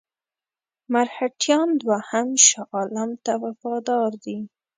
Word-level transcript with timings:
مرهټیان 0.91 1.69
دوهم 1.83 2.27
شاه 2.47 2.69
عالم 2.75 3.11
ته 3.25 3.33
وفادار 3.43 4.11
دي. 4.23 4.37